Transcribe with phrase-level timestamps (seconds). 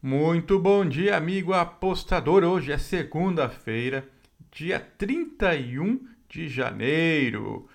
[0.00, 2.44] Muito bom dia, amigo apostador.
[2.44, 4.08] Hoje é segunda-feira,
[4.48, 7.68] dia 31 de janeiro.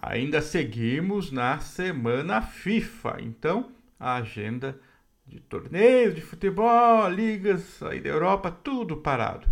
[0.00, 3.70] Ainda seguimos na semana FIFA, então
[4.00, 4.80] a agenda
[5.26, 9.46] de torneios de futebol, ligas aí da Europa, tudo parado.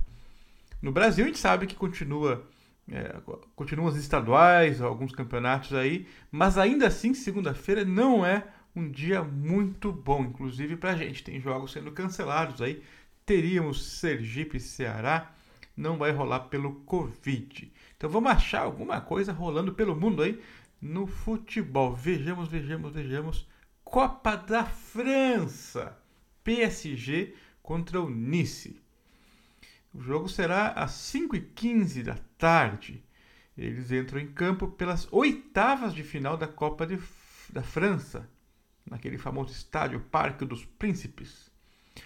[0.81, 2.49] No Brasil a gente sabe que continua
[2.91, 3.15] é,
[3.55, 8.43] continuam os estaduais, alguns campeonatos aí, mas ainda assim segunda-feira não é
[8.77, 11.25] um dia muito bom, inclusive para a gente.
[11.25, 12.83] Tem jogos sendo cancelados aí.
[13.25, 15.35] Teríamos Sergipe e Ceará,
[15.75, 17.73] não vai rolar pelo Covid.
[17.97, 20.41] Então vamos achar alguma coisa rolando pelo mundo aí
[20.81, 21.95] no futebol.
[21.95, 23.49] Vejamos, vejamos, vejamos.
[23.83, 25.97] Copa da França.
[26.45, 28.79] PSG contra o Nice.
[29.93, 33.03] O jogo será às 5h15 da tarde.
[33.57, 36.99] Eles entram em campo pelas oitavas de final da Copa de,
[37.51, 38.29] da França
[38.89, 41.51] naquele famoso estádio Parque dos Príncipes.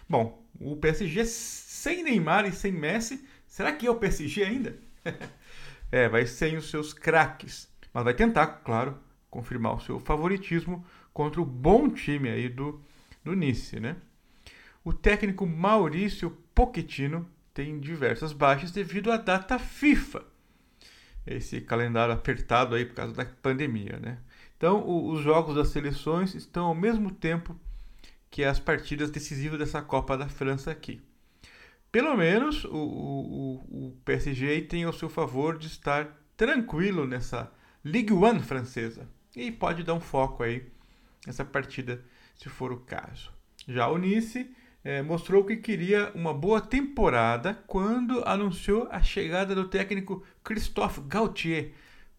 [0.08, 4.78] Bom, o PSG sem Neymar e sem Messi, será que é o PSG ainda?
[5.90, 8.98] é, vai sem os seus craques, mas vai tentar, claro,
[9.30, 12.80] confirmar o seu favoritismo contra o bom time aí do,
[13.24, 13.96] do Nice, né?
[14.82, 20.24] O técnico Maurício Pochettino tem diversas baixas devido à data FIFA.
[21.26, 24.18] Esse calendário apertado aí por causa da pandemia, né?
[24.60, 27.58] Então, o, os jogos das seleções estão ao mesmo tempo
[28.30, 31.00] que as partidas decisivas dessa Copa da França aqui.
[31.90, 37.50] Pelo menos o, o, o PSG tem ao seu favor de estar tranquilo nessa
[37.82, 40.70] Ligue 1 francesa e pode dar um foco aí
[41.26, 42.04] nessa partida,
[42.36, 43.32] se for o caso.
[43.66, 49.68] Já o Nice é, mostrou que queria uma boa temporada quando anunciou a chegada do
[49.68, 51.72] técnico Christophe Gauthier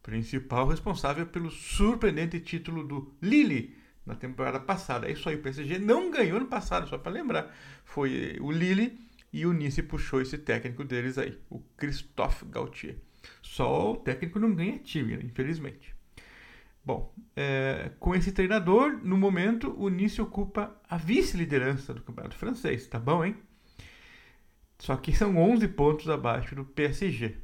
[0.04, 5.08] principal responsável pelo surpreendente título do Lille na temporada passada.
[5.08, 7.54] É isso aí, o PSG não ganhou no passado, só para lembrar.
[7.84, 9.00] Foi o Lille
[9.32, 12.98] e o Nice puxou esse técnico deles aí, o Christophe Gauthier.
[13.42, 15.24] Só o técnico não ganha time, né?
[15.24, 15.96] infelizmente.
[16.84, 22.88] Bom, é, com esse treinador, no momento, o Nice ocupa a vice-liderança do campeonato francês.
[22.88, 23.38] Tá bom, hein?
[24.80, 27.38] Só que são 11 pontos abaixo do PSG.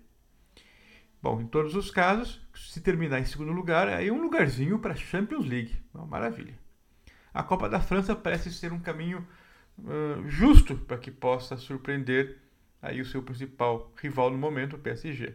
[1.22, 4.94] Bom, em todos os casos, se terminar em segundo lugar, aí é um lugarzinho para
[4.94, 5.76] a Champions League.
[5.94, 6.58] Uma maravilha.
[7.34, 9.28] A Copa da França parece ser um caminho
[9.80, 12.38] uh, justo para que possa surpreender
[12.82, 15.34] aí o seu principal rival no momento, o PSG.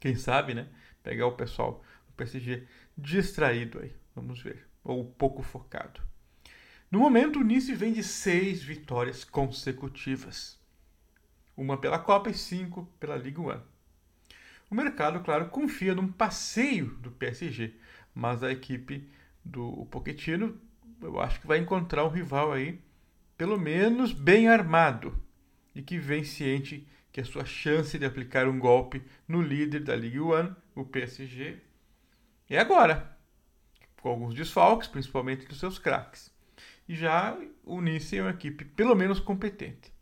[0.00, 0.68] Quem sabe, né?
[1.02, 3.92] Pegar o pessoal do PSG distraído aí.
[4.14, 4.66] Vamos ver.
[4.84, 6.00] Ou pouco focado.
[6.90, 10.58] No momento, o Nice vem de seis vitórias consecutivas.
[11.56, 13.75] Uma pela Copa e cinco pela Liga 1.
[14.70, 17.74] O mercado, claro, confia num passeio do PSG,
[18.14, 19.08] mas a equipe
[19.44, 20.60] do Pochettino,
[21.00, 22.80] eu acho que vai encontrar um rival aí,
[23.38, 25.16] pelo menos bem armado,
[25.74, 29.94] e que vem ciente que a sua chance de aplicar um golpe no líder da
[29.94, 31.58] Ligue 1, o PSG,
[32.50, 33.16] é agora,
[34.00, 36.30] com alguns desfalques, principalmente dos seus craques.
[36.88, 39.95] E já o Nice é uma equipe pelo menos competente.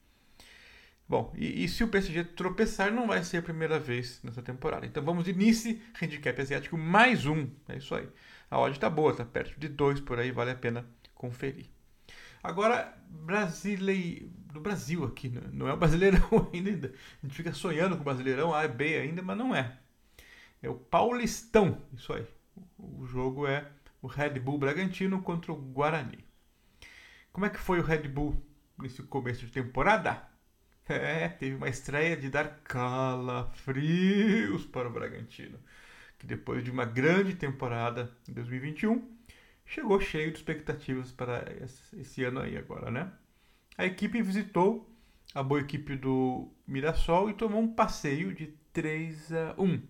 [1.06, 4.86] Bom, e, e, se o PSG tropeçar, não vai ser a primeira vez nessa temporada.
[4.86, 7.48] Então vamos de Nice, handicap asiático mais um.
[7.68, 8.08] É isso aí.
[8.50, 11.66] A odd tá boa, tá perto de dois por aí, vale a pena conferir.
[12.42, 14.30] Agora, Brasilei...
[14.52, 15.42] no Brasil aqui, né?
[15.52, 16.20] não é o Brasileirão
[16.52, 16.92] ainda.
[17.22, 19.78] A gente fica sonhando com o Brasileirão, A e B ainda, mas não é.
[20.62, 22.26] É o Paulistão, isso aí.
[22.78, 23.70] O jogo é
[24.00, 26.24] o Red Bull Bragantino contra o Guarani.
[27.32, 28.42] Como é que foi o Red Bull
[28.78, 30.33] nesse começo de temporada?
[30.86, 35.58] É, teve uma estreia de dar calafrios para o Bragantino,
[36.18, 39.10] que depois de uma grande temporada em 2021,
[39.64, 41.42] chegou cheio de expectativas para
[41.94, 43.10] esse ano aí agora, né?
[43.78, 44.90] A equipe visitou
[45.34, 49.82] a boa equipe do Mirassol e tomou um passeio de 3 a 1.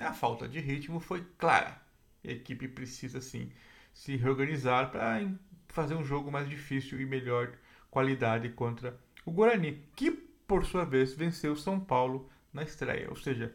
[0.00, 1.80] A falta de ritmo foi clara.
[2.24, 3.50] A equipe precisa sim
[3.92, 5.28] se reorganizar para
[5.68, 7.52] fazer um jogo mais difícil e melhor
[7.90, 13.08] qualidade contra o Guarani, que por sua vez, venceu o São Paulo na estreia.
[13.10, 13.54] Ou seja,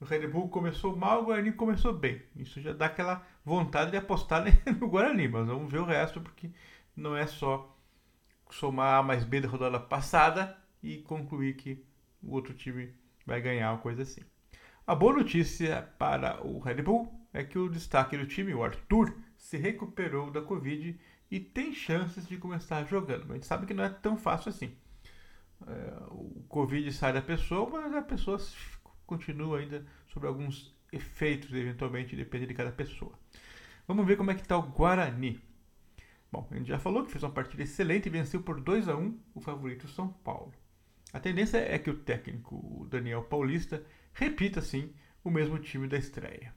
[0.00, 2.22] o Red Bull começou mal, o Guarani começou bem.
[2.36, 4.44] Isso já dá aquela vontade de apostar
[4.80, 6.50] no Guarani, mas vamos ver o resto, porque
[6.96, 7.76] não é só
[8.50, 11.84] somar A mais B da rodada passada e concluir que
[12.22, 12.92] o outro time
[13.26, 14.20] vai ganhar uma coisa assim.
[14.86, 19.16] A boa notícia para o Red Bull é que o destaque do time, o Arthur,
[19.36, 20.98] se recuperou da Covid
[21.30, 23.22] e tem chances de começar jogando.
[23.22, 24.76] Mas a gente sabe que não é tão fácil assim
[25.66, 28.38] é, o Covid sai da pessoa, mas a pessoa
[29.06, 33.18] continua ainda sobre alguns efeitos, eventualmente, depende de cada pessoa.
[33.86, 35.40] Vamos ver como é que está o Guarani.
[36.30, 38.96] Bom, a gente já falou que fez uma partida excelente e venceu por 2 a
[38.96, 40.52] 1 o favorito São Paulo.
[41.12, 45.96] A tendência é que o técnico o Daniel Paulista repita, sim, o mesmo time da
[45.96, 46.52] estreia.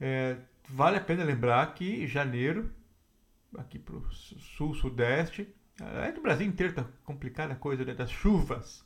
[0.00, 0.38] É,
[0.68, 2.72] vale a pena lembrar que janeiro,
[3.58, 5.46] aqui para o sul-sudeste,
[5.80, 8.84] é do Brasil inteiro está complicada a coisa né, das chuvas.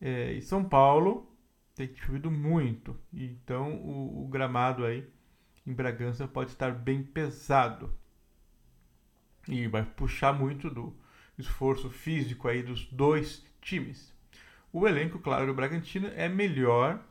[0.00, 1.30] É, e São Paulo
[1.74, 5.06] tem chovido muito, então o, o gramado aí
[5.66, 7.94] em Bragança pode estar bem pesado
[9.48, 10.94] e vai puxar muito do
[11.38, 14.14] esforço físico aí dos dois times.
[14.72, 17.04] O elenco, claro, do Bragantino é melhor,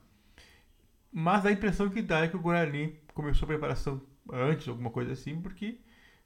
[1.12, 4.02] mas a impressão que dá é que o Guarani começou a preparação
[4.32, 5.80] antes, alguma coisa assim, porque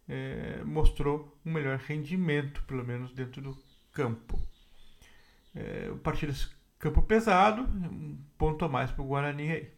[0.07, 3.57] é, mostrou um melhor rendimento, pelo menos dentro do
[3.91, 4.39] campo.
[5.55, 9.71] É, partidas campo pesado, um ponto a mais para o Guarani aí.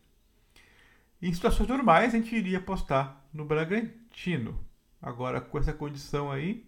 [1.22, 4.60] Em situações normais, a gente iria apostar no Bragantino.
[5.02, 6.68] Agora, com essa condição aí,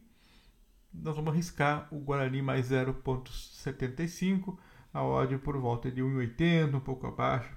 [0.93, 4.57] nós vamos arriscar o Guarani mais 0,75,
[4.93, 7.55] a odd por volta de 1,80, um pouco abaixo.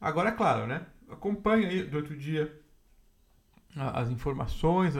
[0.00, 0.86] Agora, claro, né?
[1.10, 2.60] Acompanhe aí durante o dia
[3.80, 4.94] as informações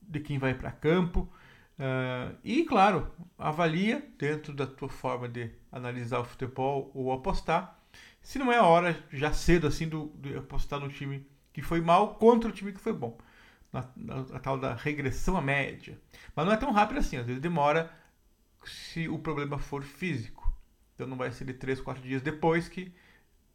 [0.00, 1.28] de quem vai para campo.
[1.78, 7.78] Uh, e, claro, avalia dentro da tua forma de analisar o futebol ou apostar.
[8.20, 11.80] Se não é a hora, já cedo, assim, do, de apostar no time que foi
[11.80, 13.18] mal contra o time que foi bom.
[13.72, 15.98] Na, na, na, tal da regressão à média.
[16.36, 17.90] Mas não é tão rápido assim, às vezes demora
[18.64, 20.52] se o problema for físico.
[20.94, 22.92] Então não vai ser de 3, 4 dias depois que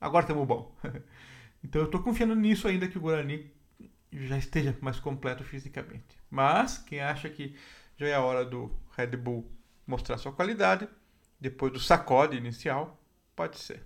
[0.02, 0.76] agora estamos bom.
[1.64, 3.50] então eu estou confiando nisso ainda que o Guarani
[4.12, 6.18] já esteja mais completo fisicamente.
[6.30, 7.56] Mas quem acha que
[7.98, 9.50] já é a hora do Red Bull
[9.86, 10.88] mostrar sua qualidade,
[11.40, 13.02] depois do sacode inicial,
[13.36, 13.86] pode ser.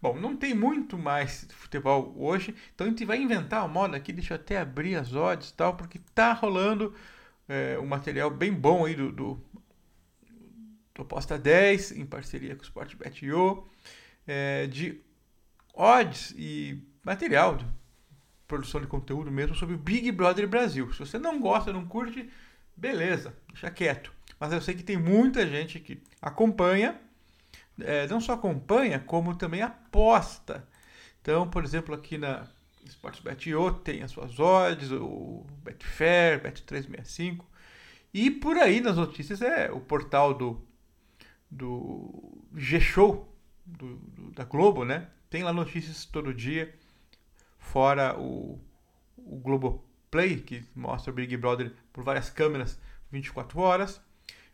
[0.00, 4.12] Bom, não tem muito mais futebol hoje, então a gente vai inventar uma moda aqui,
[4.12, 6.92] deixa eu até abrir as odds e tal, porque tá rolando
[7.48, 9.40] é, um material bem bom aí do, do,
[10.92, 13.68] do Aposta 10, em parceria com o Sportbet.io,
[14.26, 15.00] é, de
[15.72, 17.58] odds e material
[18.52, 20.92] produção de conteúdo mesmo sobre o Big Brother Brasil.
[20.92, 22.28] Se você não gosta, não curte,
[22.76, 24.12] beleza, deixa quieto.
[24.38, 27.00] Mas eu sei que tem muita gente que acompanha
[27.80, 30.68] é, não só acompanha, como também aposta.
[31.22, 32.46] Então, por exemplo, aqui na
[32.84, 37.44] Sportsbet.io tem as suas odds, o Betfair, Bet365.
[38.12, 40.62] E por aí nas notícias é o portal do,
[41.50, 43.34] do G-Show
[43.64, 45.08] do, do, da Globo, né?
[45.30, 46.74] Tem lá notícias todo dia,
[47.62, 48.60] fora o,
[49.16, 52.78] o Globoplay, que mostra o Big Brother por várias câmeras
[53.10, 54.00] 24 horas.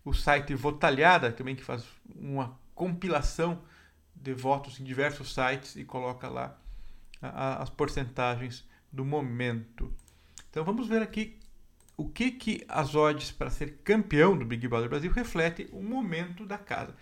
[0.05, 1.85] O site Votalhada, também que faz
[2.15, 3.61] uma compilação
[4.15, 6.57] de votos em diversos sites e coloca lá
[7.21, 9.93] a, a, as porcentagens do momento.
[10.51, 11.39] Então vamos ver aqui
[11.97, 16.47] o que, que as odds para ser campeão do Big Brother Brasil reflete o momento
[16.47, 16.95] da casa.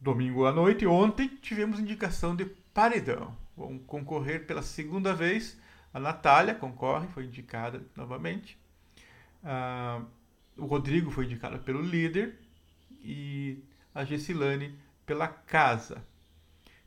[0.00, 3.36] Domingo à noite, ontem, tivemos indicação de paredão.
[3.56, 5.58] Vão concorrer pela segunda vez.
[5.92, 8.58] A Natália concorre, foi indicada novamente.
[9.42, 10.02] Ah,
[10.56, 12.38] o Rodrigo foi indicado pelo líder.
[13.02, 13.62] E
[13.94, 16.04] a Gessilane pela casa.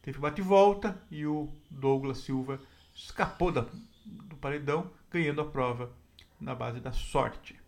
[0.01, 2.59] Teve bate-volta e o Douglas Silva
[2.93, 3.65] escapou da,
[4.05, 5.91] do paredão, ganhando a prova
[6.39, 7.59] na base da sorte.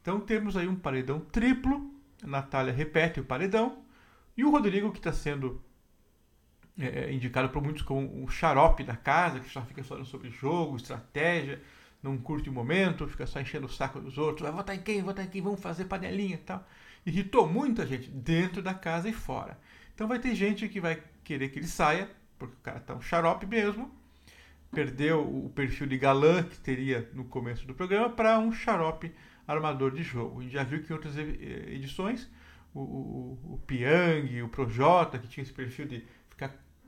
[0.00, 1.90] Então temos aí um paredão triplo.
[2.22, 3.82] A Natália repete o paredão.
[4.36, 5.62] E o Rodrigo, que está sendo
[6.78, 10.76] é, indicado por muitos como o xarope da casa, que só fica falando sobre jogo,
[10.76, 11.60] estratégia,
[12.02, 14.42] não curte o momento, fica só enchendo o saco dos outros.
[14.42, 15.02] Vai votar em quem?
[15.02, 15.42] Votar em quem?
[15.42, 16.66] Vamos fazer panelinha e tal.
[17.06, 19.58] Irritou muita gente dentro da casa e fora.
[19.94, 23.00] Então vai ter gente que vai querer que ele saia, porque o cara tá um
[23.00, 23.90] xarope mesmo,
[24.70, 29.12] perdeu o perfil de galã que teria no começo do programa para um xarope
[29.46, 30.40] armador de jogo.
[30.40, 32.28] A gente já viu que em outras edições
[32.74, 36.04] o, o, o Piang, o Projota, que tinha esse perfil de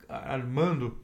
[0.09, 0.99] armando,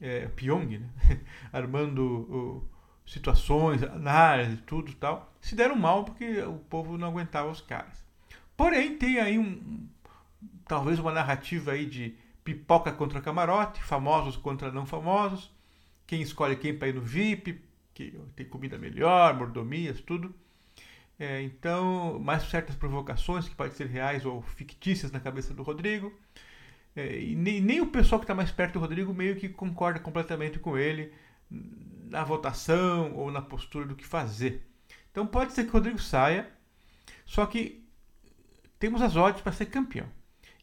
[0.00, 0.88] é, Pyong, né?
[1.52, 2.70] armando o,
[3.06, 8.04] situações, análise, tudo tal, se deram mal porque o povo não aguentava os caras.
[8.56, 9.88] Porém, tem aí um,
[10.66, 15.50] talvez uma narrativa aí de pipoca contra camarote, famosos contra não famosos,
[16.06, 20.34] quem escolhe quem para ir no VIP, que tem comida melhor, mordomias, tudo.
[21.18, 26.12] É, então, mais certas provocações que podem ser reais ou fictícias na cabeça do Rodrigo.
[26.96, 29.98] É, e nem, nem, o pessoal que está mais perto do Rodrigo meio que concorda
[29.98, 31.12] completamente com ele
[31.50, 34.64] na votação ou na postura do que fazer.
[35.10, 36.48] Então pode ser que o Rodrigo saia,
[37.26, 37.84] só que
[38.78, 40.06] temos as odds para ser campeão.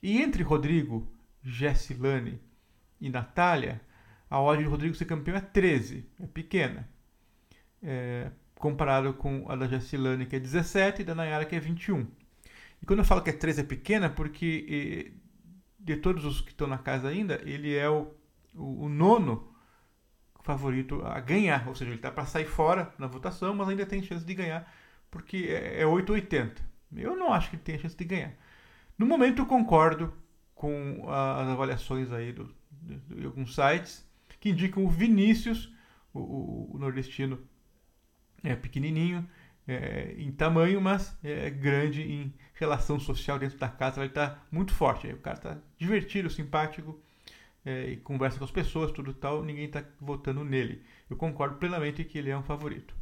[0.01, 1.11] E entre Rodrigo,
[1.43, 2.39] Jessilane
[3.00, 3.81] e Natália,
[4.29, 6.88] a odd de Rodrigo ser campeão é 13, é pequena.
[7.83, 12.07] É, comparado com a da Jessilane, que é 17, e da Nayara, que é 21.
[12.81, 15.13] E quando eu falo que é 3 é pequena, porque
[15.83, 18.13] de todos os que estão na casa ainda, ele é o,
[18.53, 19.51] o, o nono
[20.43, 21.67] favorito a ganhar.
[21.67, 24.71] Ou seja, ele está para sair fora na votação, mas ainda tem chance de ganhar,
[25.09, 26.61] porque é, é 880.
[26.95, 28.33] Eu não acho que ele tenha chance de ganhar.
[28.97, 30.13] No momento, eu concordo
[30.53, 34.07] com as avaliações aí do, de, de alguns sites
[34.39, 35.73] que indicam o Vinícius,
[36.13, 37.39] o, o, o nordestino,
[38.43, 39.27] é pequenininho
[39.68, 44.01] é, em tamanho, mas é grande em relação social dentro da casa.
[44.01, 45.08] Ele está muito forte.
[45.08, 47.00] O cara está divertido, simpático
[47.65, 49.44] é, e conversa com as pessoas, tudo tal.
[49.44, 50.84] Ninguém está votando nele.
[51.10, 52.96] Eu concordo plenamente que ele é um favorito.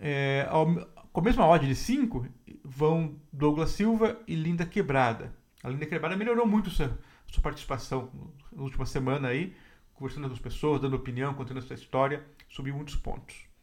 [0.00, 0.66] É, ao,
[1.12, 2.26] com a mesma odd de 5,
[2.64, 5.32] vão Douglas Silva e Linda Quebrada.
[5.62, 8.10] A Linda Quebrada melhorou muito sua, sua participação
[8.52, 9.54] na última semana aí,
[9.94, 13.53] conversando com as pessoas, dando opinião, contando a sua história, subiu muitos pontos.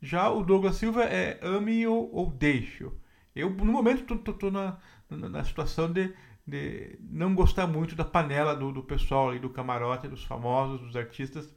[0.00, 2.86] Já o Douglas Silva é ame ou, ou deixe.
[3.34, 4.78] Eu, no momento, estou na,
[5.10, 6.12] na, situação de,
[6.46, 10.96] de não gostar muito da panela do, do pessoal ali, do camarote, dos famosos, dos
[10.96, 11.52] artistas.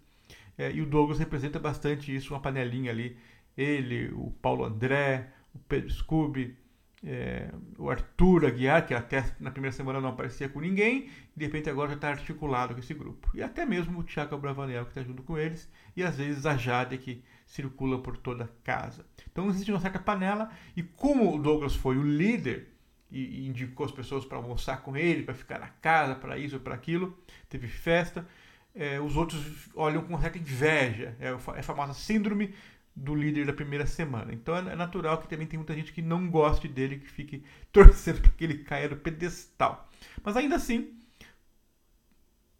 [0.57, 3.17] É, e o Douglas representa bastante isso, uma panelinha ali.
[3.57, 6.55] Ele, o Paulo André, o Pedro Scooby,
[7.03, 11.69] é, o Arthur Aguiar, que até na primeira semana não aparecia com ninguém, de repente
[11.69, 13.29] agora já está articulado com esse grupo.
[13.33, 16.55] E até mesmo o Thiago Bravanel, que está junto com eles, e às vezes a
[16.55, 19.05] Jade, que circula por toda a casa.
[19.31, 22.67] Então existe uma certa panela, e como o Douglas foi o líder
[23.09, 26.59] e, e indicou as pessoas para almoçar com ele, para ficar na casa, para isso,
[26.59, 27.17] para aquilo,
[27.49, 28.27] teve festa,
[28.73, 31.15] é, os outros olham com certa inveja.
[31.19, 32.53] É, é a famosa síndrome
[32.95, 34.33] do líder da primeira semana.
[34.33, 38.21] Então é natural que também tem muita gente que não goste dele, que fique torcendo
[38.21, 39.89] para que ele caia do pedestal.
[40.23, 40.93] Mas ainda assim,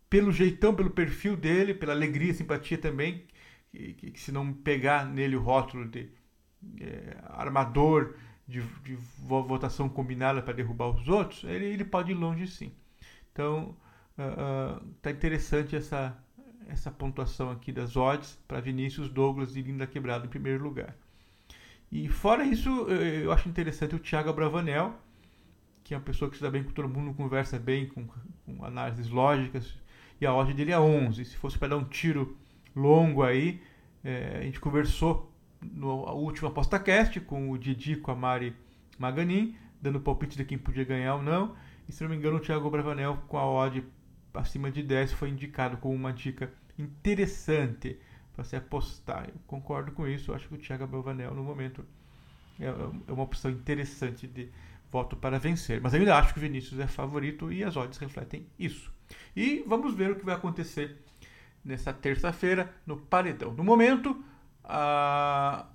[0.10, 3.26] pelo jeitão, pelo perfil dele, pela alegria e simpatia também,
[3.72, 6.10] que, que, que, se não pegar nele o rótulo de
[6.80, 8.16] é, armador
[8.48, 12.74] de, de, votação combinada para derrubar os outros, ele, ele pode ir longe sim.
[13.32, 13.78] Então,
[14.18, 16.18] uh, uh, tá interessante essa,
[16.68, 20.96] essa pontuação aqui das odds para Vinícius, Douglas e Linda Quebrado em primeiro lugar.
[21.92, 24.96] E fora isso, eu acho interessante o Thiago Bravanel,
[25.84, 28.64] que é uma pessoa que se dá bem com todo mundo, conversa bem, com, com
[28.64, 29.78] análises lógicas,
[30.20, 31.26] e a odd dele é 11.
[31.26, 32.38] Se fosse para dar um tiro
[32.76, 33.62] longo aí.
[34.04, 38.56] É, a gente conversou no último ApostaCast com o Didi, com a Mari
[38.98, 41.56] Maganin, dando palpite de quem podia ganhar ou não.
[41.88, 43.84] E se não me engano, o Thiago Bravanel, com a odd
[44.34, 48.00] acima de 10, foi indicado como uma dica interessante
[48.34, 49.30] para se apostar.
[49.30, 51.86] Eu concordo com isso, acho que o Thiago Bravanel, no momento,
[52.60, 54.50] é, é uma opção interessante de
[54.90, 55.80] voto para vencer.
[55.82, 58.92] Mas ainda acho que o Vinícius é favorito e as odds refletem isso.
[59.36, 60.98] E vamos ver o que vai acontecer
[61.64, 63.54] nessa terça-feira no Paredão.
[63.54, 64.24] No momento,
[64.64, 65.66] a...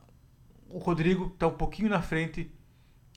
[0.68, 2.50] o Rodrigo está um pouquinho na frente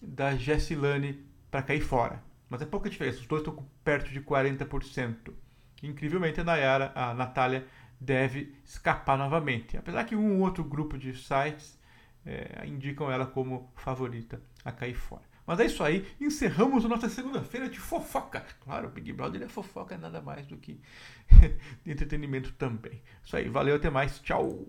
[0.02, 2.24] da Jessilane para cair fora.
[2.50, 5.34] Mas é pouca diferença, os dois estão perto de 40%.
[5.84, 7.66] Incrivelmente, a Nayara, a Natália,
[8.00, 9.78] deve escapar novamente.
[9.78, 11.80] Apesar que um ou outro grupo de sites
[12.26, 15.24] é, indicam ela como favorita a cair fora.
[15.46, 18.46] Mas é isso aí, encerramos a nossa segunda-feira de fofoca.
[18.64, 20.80] Claro, o Big Brother é fofoca, nada mais do que
[21.86, 23.02] entretenimento também.
[23.24, 24.68] Isso aí, valeu, até mais, tchau!